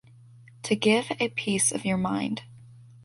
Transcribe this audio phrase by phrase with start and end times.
[0.63, 2.41] To give a piece of your mind.